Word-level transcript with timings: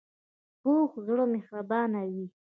پوخ 0.61 0.91
زړه 1.07 1.25
مهربانه 1.33 2.01
وي 2.11 2.25